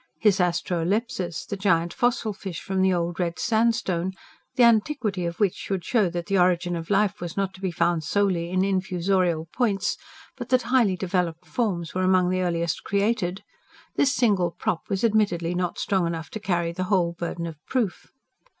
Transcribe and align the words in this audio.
His 0.19 0.39
ASTEROLEPSIS, 0.41 1.45
the 1.45 1.55
giant 1.55 1.93
fossil 1.93 2.33
fish 2.33 2.59
from 2.59 2.81
the 2.81 2.91
Old 2.91 3.19
Red 3.19 3.37
Sandstone, 3.37 4.13
the 4.55 4.63
antiquity 4.63 5.25
of 5.27 5.39
which 5.39 5.53
should 5.53 5.85
show 5.85 6.09
that 6.09 6.25
the 6.25 6.39
origin 6.39 6.75
of 6.75 6.89
life 6.89 7.21
was 7.21 7.37
not 7.37 7.53
to 7.53 7.61
be 7.61 7.69
found 7.69 8.03
solely 8.03 8.49
in 8.49 8.61
"infusorial 8.65 9.45
points," 9.53 9.97
but 10.35 10.49
that 10.49 10.63
highly 10.63 10.95
developed 10.97 11.45
forms 11.45 11.93
were 11.93 12.01
among 12.01 12.31
the 12.31 12.41
earliest 12.41 12.83
created 12.83 13.43
this 13.95 14.11
single 14.11 14.49
prop 14.49 14.81
was 14.89 15.03
admittedly 15.03 15.53
not 15.53 15.77
strong 15.77 16.07
enough 16.07 16.31
to 16.31 16.39
carry 16.39 16.71
the 16.71 16.85
whole 16.85 17.13
burden 17.13 17.45
of 17.45 17.63
proof. 17.67 18.11